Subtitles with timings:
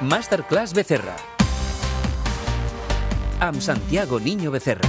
[0.00, 1.16] Masterclass Becerra.
[3.40, 4.84] Amb Santiago Niño Becerra.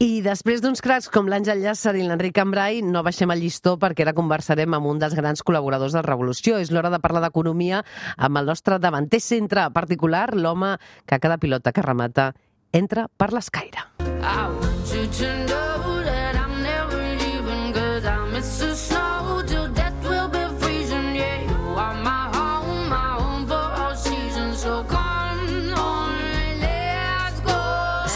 [0.00, 4.06] I després d'uns cracs com l'Àngel Llàcer i l'Enric Cambrai, no baixem el llistó perquè
[4.06, 6.56] ara conversarem amb un dels grans col·laboradors de Revolució.
[6.56, 7.84] És l'hora de parlar d'economia
[8.16, 12.32] amb el nostre davanter centre particular, l'home que cada pilota que remata
[12.72, 13.84] entra per l'escaire.
[14.00, 15.61] I want you to know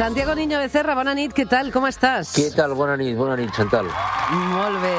[0.07, 2.29] Santiago Niño Becerra, bona nit, què tal, com estàs?
[2.37, 2.77] Què tal?
[2.79, 3.89] Bona nit, bona nit, Chantal.
[4.53, 4.93] Molt bé.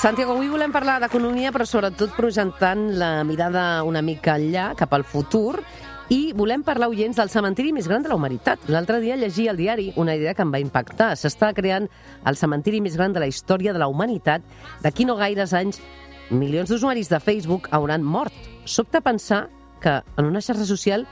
[0.00, 5.04] Santiago, avui volem parlar d'economia, però sobretot projectant la mirada una mica enllà, cap al
[5.04, 5.60] futur,
[6.08, 8.64] i volem parlar, oients, del cementiri més gran de la humanitat.
[8.72, 11.10] L'altre dia llegia al diari una idea que em va impactar.
[11.20, 11.90] S'està creant
[12.24, 14.40] el cementiri més gran de la història de la humanitat.
[14.80, 15.82] D'aquí no gaires anys,
[16.30, 18.32] milions d'usuaris de Facebook hauran mort.
[18.64, 19.50] Sobta pensar
[19.84, 21.04] que en una xarxa social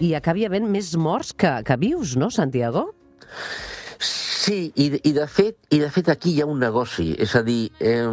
[0.00, 2.88] hi acabi havent més morts que, que vius, no, Santiago?
[4.00, 7.10] Sí, i, i, de fet, i de fet aquí hi ha un negoci.
[7.20, 8.06] És a dir, eh,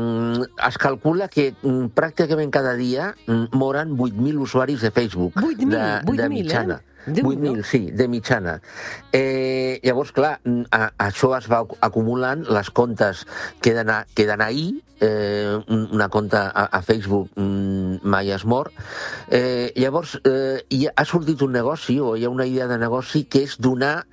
[0.67, 5.39] es calcula que mm, pràcticament cada dia mm, moren 8.000 usuaris de Facebook.
[5.39, 6.79] 8.000, de, 8.000, de mitjana.
[6.83, 6.96] eh?
[7.05, 7.53] Déu-n'hi-do.
[7.55, 8.57] 8.000, sí, de mitjana.
[9.13, 10.39] Eh, llavors, clar,
[10.71, 13.25] a, això es va acumulant, les comptes
[13.61, 18.71] queden, a, queden ahir, eh, un- una compta a, a Facebook mm, mai es mor.
[19.29, 22.77] Eh, llavors, eh, hi ha, ha sortit un negoci, o hi ha una idea de
[22.81, 24.07] negoci, que és donar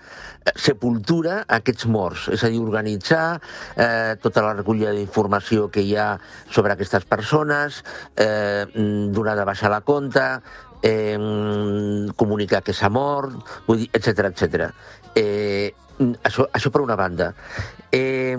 [0.44, 3.40] eh, sepultura a aquests morts, és a dir, organitzar
[3.76, 6.18] eh, tota la recollida d'informació que hi ha
[6.52, 7.82] sobre aquestes persones,
[8.16, 10.42] eh, mm, donar de baixar la compta,
[10.84, 13.34] eh, comunicar que s'ha mort,
[13.66, 14.68] vull dir, etc etc.
[15.16, 15.72] Eh,
[16.22, 17.32] això, això per una banda.
[17.90, 18.36] Eh,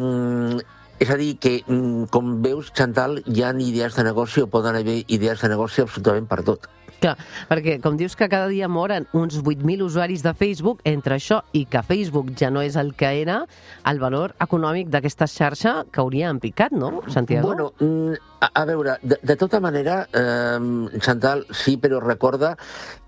[0.99, 4.75] és a dir, que, mm, com veus, Chantal, hi ha idees de negoci o poden
[4.75, 6.69] haver idees de negoci absolutament per tot.
[7.03, 7.15] Clar,
[7.49, 11.65] perquè com dius que cada dia moren uns 8.000 usuaris de Facebook, entre això i
[11.69, 13.41] que Facebook ja no és el que era,
[13.85, 17.51] el valor econòmic d'aquesta xarxa que hauria en picat, no, Santiago?
[17.51, 22.55] Bueno, mm, a, a veure, de, de tota manera, eh, Chantal, sí, però recorda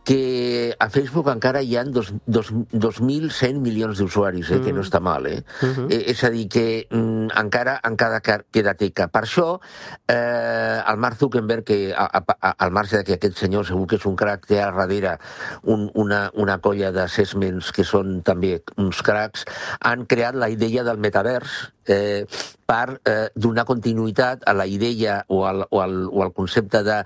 [0.07, 5.01] que a Facebook encara hi ha dos, dos, 2.100 milions d'usuaris, eh, que no està
[5.03, 5.41] mal, eh?
[5.62, 5.90] Mhm.
[5.91, 9.09] eh és a dir, que mm, encara, encara ca- queda teca.
[9.12, 9.59] Per això,
[10.07, 13.85] eh, el Mark Zuckerberg, que a, a, a, al marge de que aquest senyor segur
[13.88, 15.18] que és un crac, té al darrere
[15.63, 19.44] un, una, una colla de sesmens que són també uns cracs,
[19.81, 22.24] han creat la idea del metavers, eh,
[22.68, 26.98] per eh, donar continuïtat a la idea o al, o al, o al concepte de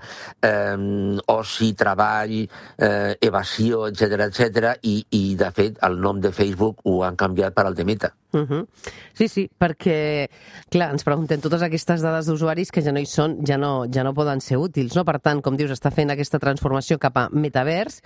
[0.42, 6.82] eh, oci, treball, eh, evasió, etc etc i, i, de fet, el nom de Facebook
[6.84, 8.12] ho han canviat per al de Meta.
[8.32, 8.66] Uh -huh.
[9.12, 10.28] Sí, sí, perquè,
[10.70, 14.02] clar, ens preguntem totes aquestes dades d'usuaris que ja no hi són, ja no, ja
[14.02, 15.04] no poden ser útils, no?
[15.04, 18.00] Per tant, com dius, està fent aquesta transformació cap a metavers.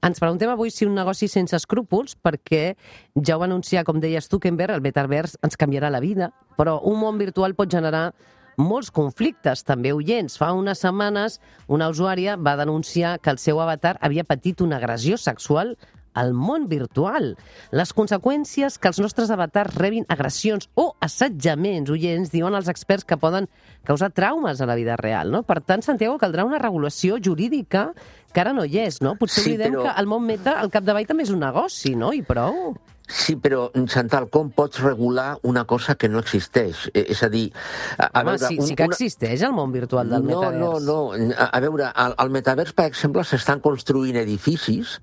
[0.00, 2.76] Ens preguntem avui si un negoci sense escrúpols, perquè
[3.14, 7.00] ja ho anunciar, com deies tu, Kenber, el metavers ens canviarà la vida, però un
[7.00, 8.12] món virtual pot generar
[8.56, 10.36] molts conflictes, també oients.
[10.38, 15.16] Fa unes setmanes, una usuària va denunciar que el seu avatar havia patit una agressió
[15.16, 15.76] sexual
[16.14, 17.36] al món virtual.
[17.70, 23.16] Les conseqüències que els nostres avatars rebin agressions o assetjaments, oients, diuen els experts que
[23.16, 23.48] poden
[23.84, 25.42] causar traumes a la vida real, no?
[25.42, 27.92] Per tant, Santiago, caldrà una regulació jurídica
[28.32, 29.16] que ara no hi és, no?
[29.16, 32.12] Potser Sí, oblidem però- que el món meta, al capdavall, també és un negoci, no?
[32.12, 32.74] I prou.
[33.12, 36.86] Sí, però, Chantal, com pots regular una cosa que no existeix?
[36.94, 37.50] Eh, És a dir...
[37.98, 40.86] A, a Home, sí, sí que existeix el món virtual del no, metavers.
[40.86, 44.96] No, no, a, a veure, al, al metavers, per exemple, s'estan construint edificis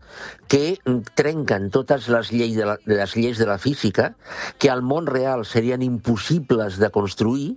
[0.50, 4.16] que mm, trenquen totes les lleis de, la, les lleis de la física,
[4.58, 7.50] que al món real serien impossibles de construir,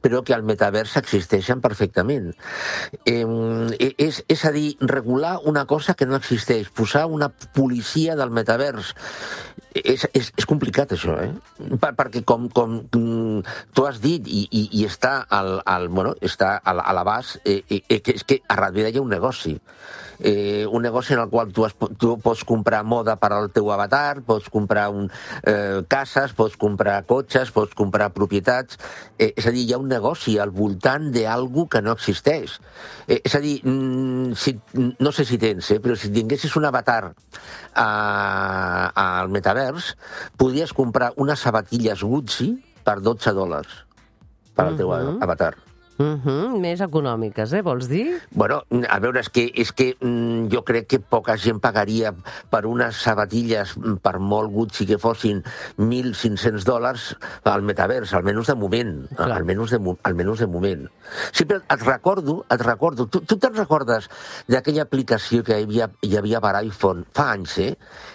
[0.00, 2.32] però que al metavers existeixen perfectament.
[3.04, 3.24] Eh,
[3.78, 8.94] és, és a dir, regular una cosa que no existeix, posar una policia del metavers,
[9.74, 11.30] és, és, és complicat això, eh?
[11.80, 16.16] Per, perquè com, com mm, tu has dit i, i, i està, al, al, bueno,
[16.20, 19.12] està a, a l'abast, eh, eh, eh, que és que a darrere hi ha un
[19.14, 19.56] negoci.
[20.20, 23.70] Eh, un negoci en el qual tu, has, tu pots comprar moda per al teu
[23.72, 25.08] avatar, pots comprar un,
[25.48, 28.78] eh, cases, pots comprar cotxes, pots comprar propietats...
[29.20, 32.58] Eh, és a dir, hi ha un negoci al voltant d'algú que no existeix.
[33.06, 34.54] Eh, és a dir, mm, si,
[34.98, 37.14] no sé si tens, eh, però si tinguessis un avatar
[37.80, 39.30] al
[39.60, 39.96] metavers,
[40.40, 42.54] podries comprar unes sabatilles Gucci
[42.84, 43.68] per 12 dòlars
[44.54, 45.22] per al teu Mhm.
[45.22, 45.54] avatar.
[46.00, 48.20] Uh Més econòmiques, eh, vols dir?
[48.32, 52.14] Bueno, a veure, és que, és que mm, jo crec que poca gent pagaria
[52.48, 55.42] per unes sabatilles, mm, per molt Gucci que fossin
[55.76, 57.10] 1.500 dòlars
[57.44, 58.94] al metavers, almenys de moment.
[59.12, 59.28] Clar.
[59.36, 60.86] Almenys de, almenys de moment.
[61.32, 64.08] Sí, però et recordo, et recordo, tu, tu te'n recordes
[64.48, 67.74] d'aquella aplicació que hi havia, hi havia per iPhone fa anys, eh?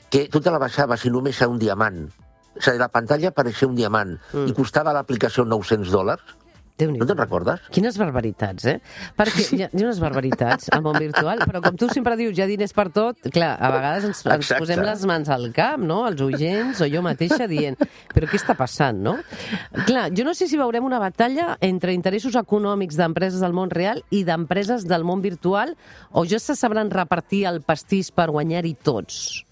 [0.10, 2.08] Que tu te la baixaves i només era un diamant.
[2.56, 4.50] És a dir, la pantalla pareixia un diamant mm.
[4.50, 6.36] i costava l'aplicació 900 dòlars.
[6.80, 7.62] Déu nhi No te'n recordes?
[7.74, 8.76] Quines barbaritats, eh?
[9.16, 12.36] Perquè hi ha, hi ha unes barbaritats al món virtual, però com tu sempre dius,
[12.38, 14.62] hi ha diners per tot, clar, a vegades ens, ens Exacte.
[14.64, 17.80] posem les mans al cap, no?, els oients o jo mateixa dient,
[18.14, 19.18] però què està passant, no?
[19.88, 24.04] Clar, jo no sé si veurem una batalla entre interessos econòmics d'empreses del món real
[24.12, 25.76] i d'empreses del món virtual,
[26.12, 29.46] o ja se sabran repartir el pastís per guanyar-hi tots.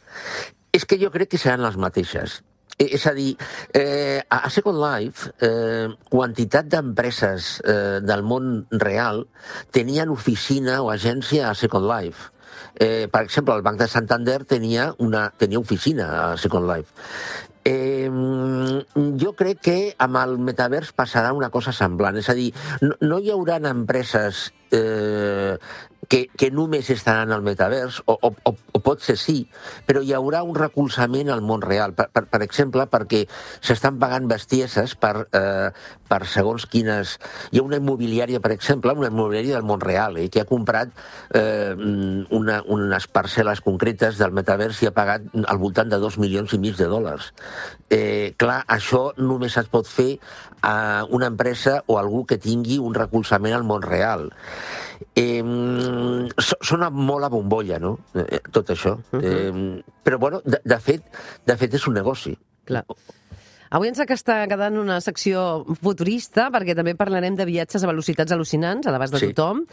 [0.73, 2.41] És que jo crec que seran les mateixes.
[2.77, 3.37] Eh, És a dir,
[3.73, 9.27] eh, a Second Life, eh, quantitat d'empreses eh, del món real
[9.71, 12.31] tenien oficina o agència a Second Life.
[12.75, 16.93] Eh, per exemple, el Banc de Santander tenia, una, tenia oficina a Second Life.
[17.63, 18.09] Eh,
[19.21, 22.17] jo crec que amb el metavers passarà una cosa semblant.
[22.17, 25.57] És a dir, no, no hi haurà empreses eh,
[26.07, 29.47] que, que només estaran al metavers, o, o, o, o pot ser sí,
[29.87, 31.95] però hi haurà un recolzament al món real.
[31.97, 33.23] Per, per, per exemple, perquè
[33.63, 35.71] s'estan pagant bestieses per, eh,
[36.09, 37.17] per segons quines...
[37.51, 40.93] Hi ha una immobiliària, per exemple, una immobiliària del món real, eh, que ha comprat
[41.33, 46.53] eh, una, unes parcel·les concretes del metavers i ha pagat al voltant de dos milions
[46.53, 47.31] i mig de dòlars.
[47.89, 50.17] Eh, clar, això només es pot fer
[50.63, 54.29] a una empresa o algú que tingui un recolzament al món real.
[55.15, 55.41] Eh,
[56.37, 58.97] so- sona molt a bombolla, no?, eh, tot això.
[59.21, 61.03] eh, però, bueno, de, de, fet,
[61.45, 62.37] de fet és un negoci.
[62.65, 62.85] Clar.
[63.73, 68.85] Avui ens està quedant una secció futurista, perquè també parlarem de viatges a velocitats al·lucinants,
[68.85, 69.33] a l'abast de Sí.
[69.33, 69.63] tothom,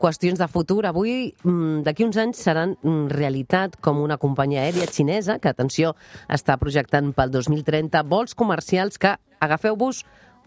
[0.00, 0.84] qüestions de futur.
[0.86, 5.94] Avui, mm, d'aquí uns anys, seran mm, realitat com una companyia aèria xinesa, que, atenció,
[6.28, 10.04] està projectant pel 2030 vols comercials que, agafeu-vos,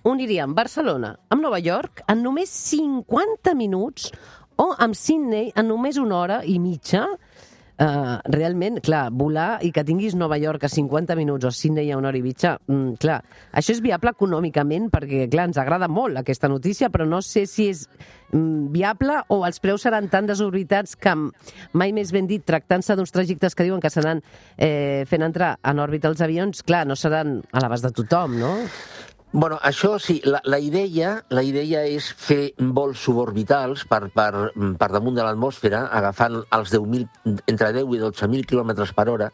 [0.07, 4.11] unirien Barcelona amb Nova York en només 50 minuts
[4.57, 7.05] o amb Sydney en només una hora i mitja.
[7.77, 11.97] Uh, realment, clar, volar i que tinguis Nova York a 50 minuts o Sydney a
[11.99, 13.19] una hora i mitja, mm, clar,
[13.53, 17.67] això és viable econòmicament perquè, clar, ens agrada molt aquesta notícia, però no sé si
[17.69, 17.83] és
[18.31, 21.13] mm, viable o els preus seran tan desorbitats que
[21.77, 24.23] mai més ben dit, tractant-se d'uns trajectes que diuen que seran
[24.57, 28.55] eh, fent entrar en òrbita els avions, clar, no seran a l'abast de tothom, no?
[29.37, 34.31] Bueno, això sí, la, la, idea, la idea és fer vols suborbitals per, per,
[34.81, 39.27] per damunt de l'atmosfera, agafant els 10.000, entre 10 i 12.000 km per hora,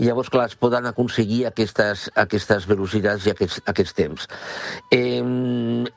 [0.00, 4.24] i llavors, clar, es poden aconseguir aquestes, aquestes velocitats i aquests, aquests temps.
[4.88, 5.20] Eh,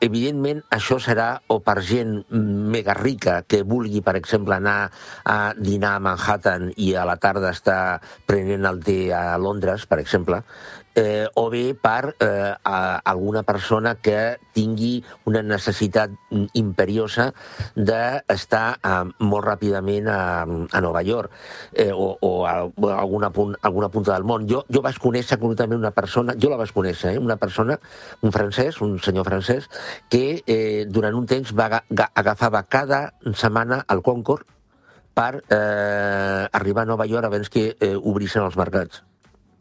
[0.04, 4.90] evidentment, això serà o per gent mega rica que vulgui, per exemple, anar
[5.24, 7.80] a dinar a Manhattan i a la tarda estar
[8.28, 10.42] prenent el té a Londres, per exemple,
[10.94, 17.30] eh, o bé per eh, a alguna persona que tingui una necessitat mm, imperiosa
[17.76, 21.30] d'estar eh, molt ràpidament a, a Nova York
[21.72, 22.54] eh, o, o a,
[22.98, 24.46] alguna, punt, alguna punta del món.
[24.50, 27.78] Jo, jo vaig conèixer concretament una persona, jo la vaig conèixer, eh, una persona,
[28.22, 29.68] un francès, un senyor francès,
[30.10, 33.04] que eh, durant un temps va, aga- ga- agafava cada
[33.34, 34.46] setmana el Concord
[35.14, 39.02] per eh, arribar a Nova York abans que eh, obrissin els mercats.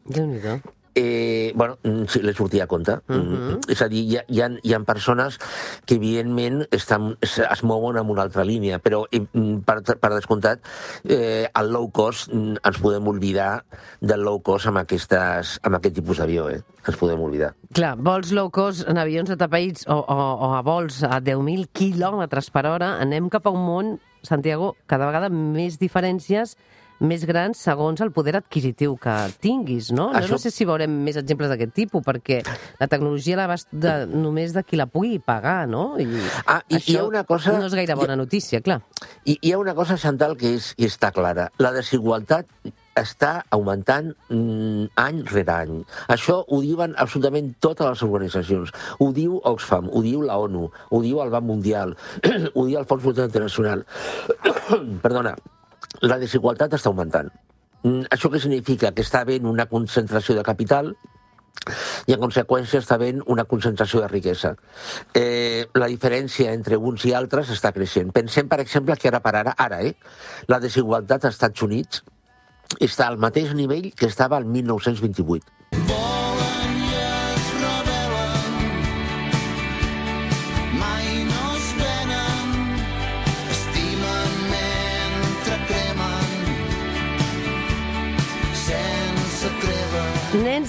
[0.09, 0.57] Déu-n'hi-do.
[1.01, 2.97] Eh, bueno, mm, sí, li sortia a compte.
[3.07, 3.71] Mm -hmm.
[3.71, 5.39] És a dir, hi ha, hi, ha, hi ha persones
[5.85, 10.59] que, evidentment, estan, es, es mouen en una altra línia, però, mm, per, per descomptat,
[11.05, 13.63] eh, el low cost mm, ens podem oblidar
[14.01, 16.61] del low cost amb, aquestes, amb aquest tipus d'avió, eh?
[16.87, 17.53] Ens podem oblidar.
[17.73, 22.51] Clar, vols low cost en avions atapeïts o, o, o a vols a 10.000 quilòmetres
[22.51, 26.57] per hora, anem cap a un món, Santiago, cada vegada més diferències
[26.99, 30.09] més grans segons el poder adquisitiu que tinguis, no?
[30.13, 32.41] Això- Jo no sé si veurem més exemples d'aquest tipus, perquè
[32.79, 35.97] la tecnologia a l'abast de, només de qui la pugui pagar, no?
[35.99, 36.07] I
[36.45, 38.81] Ah, i- això hi ha una cosa- no és gaire bona notícia, clar.
[39.25, 41.51] I hi ha una cosa, Chantal, que és, que està clara.
[41.57, 42.45] La desigualtat
[42.99, 45.85] està augmentant mm, any rere any.
[46.09, 48.71] Això ho diuen absolutament totes les organitzacions.
[48.99, 51.95] Ho diu Oxfam, ho diu la ONU, ho diu el Banc Mundial,
[52.55, 53.85] ho diu el Fons Monetari Internacional.
[55.01, 55.35] Perdona,
[56.01, 57.29] la desigualtat està augmentant.
[57.83, 58.91] Mm, Això què significa?
[58.91, 60.93] Que està havent una concentració de capital
[62.07, 64.55] i en conseqüència està havent una concentració de riquesa.
[65.13, 68.13] Eh, la diferència entre uns i altres està creixent.
[68.15, 69.95] Pensem, per exemple, que ara per ara, ara, eh,
[70.47, 72.03] la desigualtat als Estats Units
[72.79, 76.08] està al mateix nivell que estava al 1928.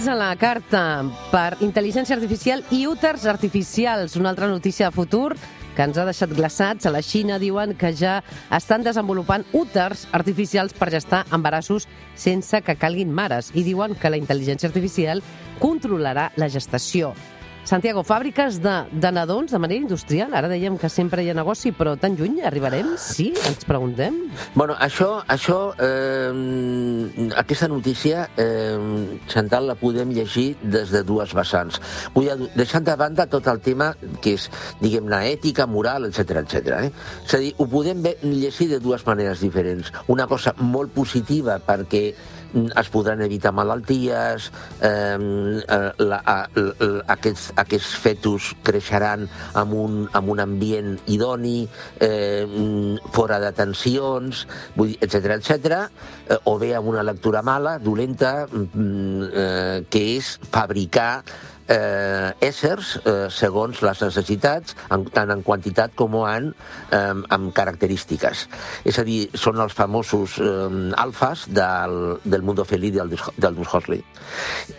[0.01, 0.83] Nens a la carta
[1.29, 4.15] per intel·ligència artificial i úters artificials.
[4.17, 5.35] Una altra notícia de futur
[5.77, 6.87] que ens ha deixat glaçats.
[6.89, 8.15] A la Xina diuen que ja
[8.57, 11.85] estan desenvolupant úters artificials per gestar embarassos
[12.17, 13.51] sense que calguin mares.
[13.53, 15.21] I diuen que la intel·ligència artificial
[15.61, 17.13] controlarà la gestació.
[17.71, 20.33] Santiago, fàbriques de, de nadons de manera industrial.
[20.35, 22.97] Ara dèiem que sempre hi ha negoci, però tan lluny arribarem?
[22.99, 23.29] Sí?
[23.47, 24.17] Ens preguntem?
[24.59, 31.79] Bueno, això, això eh, aquesta notícia, eh, Chantal, la podem llegir des de dues vessants.
[32.17, 34.49] Vull dir, deixant de banda tot el tema que és,
[34.83, 36.75] diguem-ne, ètica, moral, etc etc.
[36.89, 36.91] Eh?
[37.29, 39.95] És a dir, ho podem llegir de dues maneres diferents.
[40.11, 42.03] Una cosa molt positiva perquè
[42.51, 44.51] mm, es podran evitar malalties,
[44.83, 45.15] eh,
[45.63, 49.27] eh, la, a, l- aquests, aquests fetus creixeran
[49.57, 51.69] en un, en un ambient idoni,
[52.01, 55.79] eh, mm, fora de tensions, etc etc,
[56.29, 61.23] eh, o bé amb una lectura mala, dolenta, mm, eh, que és fabricar
[61.71, 66.51] eh, éssers eh, segons les necessitats, en, tant en quantitat com en,
[66.91, 68.47] eh, amb característiques.
[68.85, 70.69] És a dir, són els famosos eh,
[71.01, 74.03] alfas del, del Mundo Feliz del, del Dus Huxley.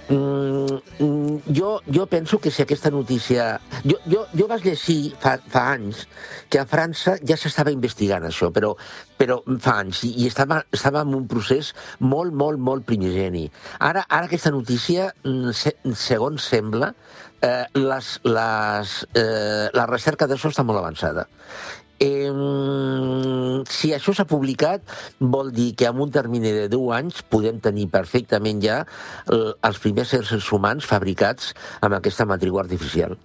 [0.10, 3.60] Mm, mm, jo, jo penso que si aquesta notícia...
[3.86, 6.06] Jo, jo, jo vaig llegir fa, fa anys
[6.52, 8.74] que a França ja s'estava investigant això, però,
[9.20, 13.46] però fa anys, i, i estava, estava en un procés molt, molt, molt primigeni.
[13.80, 20.52] Ara, ara aquesta notícia, mm, se, segons sembla, eh, les, les, eh, la recerca d'això
[20.52, 21.28] està molt avançada.
[22.02, 22.32] Eh,
[23.70, 24.82] si això s'ha publicat,
[25.20, 29.82] vol dir que en un termini de 10 anys podem tenir perfectament ja eh, els
[29.84, 33.20] primers éssers humans fabricats amb aquesta matriu artificial.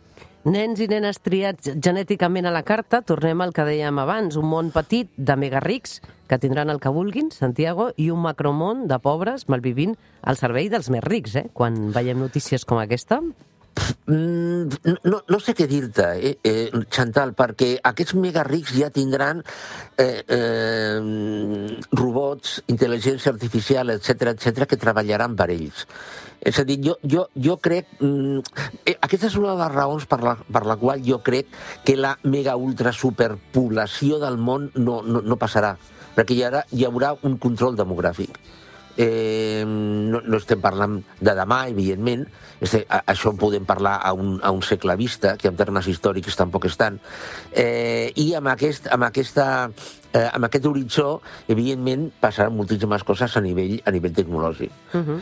[0.47, 4.69] Nens i nenes triats genèticament a la carta, tornem al que dèiem abans, un món
[4.71, 5.97] petit de megarics
[6.31, 10.87] que tindran el que vulguin, Santiago, i un macromón de pobres malvivint al servei dels
[10.95, 11.45] més rics, eh?
[11.51, 13.19] Quan veiem notícies com aquesta.
[14.07, 19.43] Mm, no, no sé què dir-te, eh, eh, Chantal, perquè aquests mega rics ja tindran
[19.99, 21.01] eh, eh,
[21.93, 25.87] robots, intel·ligència artificial, etc etc que treballaran per ells.
[26.41, 27.89] És a dir, jo, jo, jo crec...
[28.01, 28.45] Mm,
[28.85, 31.51] eh, aquesta és una de les raons per la, per la qual jo crec
[31.85, 35.75] que la mega ultra superpoblació del món no, no, no passarà,
[36.17, 38.39] perquè hi haurà, hi haurà un control demogràfic.
[38.97, 42.25] Eh, no, no estem parlant de demà, evidentment,
[42.65, 45.89] este, a, això en podem parlar a un, a un segle vista, que en termes
[45.93, 46.97] històrics tampoc estan,
[47.53, 49.69] eh, i amb, aquest, amb, aquesta,
[50.13, 51.11] eh, amb aquest horitzó,
[51.53, 54.73] evidentment, passaran moltíssimes coses a nivell, a nivell tecnològic.
[54.95, 55.21] Uh -huh.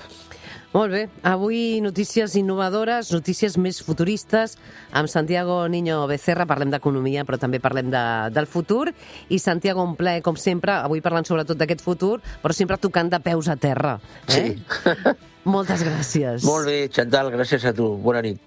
[0.74, 1.04] Molt bé.
[1.22, 4.56] Avui notícies innovadores, notícies més futuristes.
[4.90, 8.02] Amb Santiago Niño Becerra parlem d'economia, però també parlem de,
[8.34, 8.88] del futur.
[9.30, 13.22] I Santiago, un ple, com sempre, avui parlant sobretot d'aquest futur, però sempre tocant de
[13.22, 14.00] peus a terra.
[14.26, 14.56] Eh?
[14.58, 15.14] Sí.
[15.54, 16.42] Moltes gràcies.
[16.48, 17.92] Molt bé, Chantal, gràcies a tu.
[18.02, 18.42] Bona nit.